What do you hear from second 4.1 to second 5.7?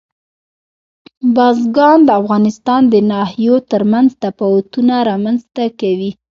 تفاوتونه رامنځ ته